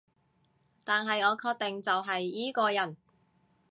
[0.83, 2.97] 但係我確定就係依個人